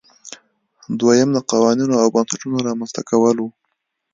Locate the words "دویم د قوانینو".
0.99-1.95